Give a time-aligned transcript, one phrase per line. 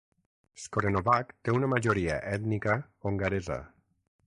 [0.61, 2.79] Skorenovac té una majoria ètnica
[3.11, 3.63] hongaresa.